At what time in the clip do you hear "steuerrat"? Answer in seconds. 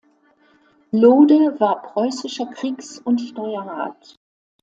3.21-4.17